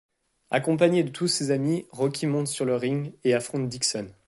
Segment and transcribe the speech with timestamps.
[0.49, 4.07] Accompagné de tous ses amis, Rocky monte sur le ring et affronte Dixon.